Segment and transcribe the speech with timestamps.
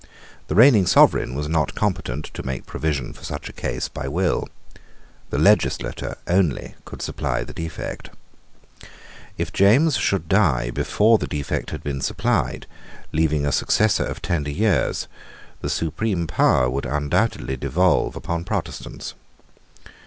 [0.47, 4.49] The reigning sovereign was not competent to make provision for such a case by will.
[5.29, 8.09] The legislature only could supply the defect.
[9.37, 12.65] If James should die before the defect had been supplied,
[13.11, 15.07] leaving a successor of tender years,
[15.59, 19.13] the supreme power would undoubtedly devolve on Protestants.